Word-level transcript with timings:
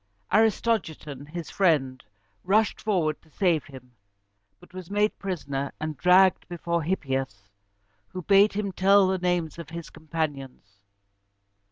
Aristogiton, 0.31 1.27
his 1.29 1.51
friend, 1.51 2.03
rushed 2.43 2.81
forward 2.81 3.21
to 3.21 3.29
save 3.29 3.65
him, 3.65 3.91
but 4.59 4.73
was 4.73 4.89
made 4.89 5.19
prisoner, 5.19 5.73
and 5.79 5.95
dragged 5.95 6.47
before 6.47 6.81
Hippias, 6.81 7.47
who 8.07 8.23
bade 8.23 8.53
him 8.53 8.71
tell 8.71 9.05
the 9.07 9.19
names 9.19 9.59
of 9.59 9.69
his 9.69 9.91
companions. 9.91 10.79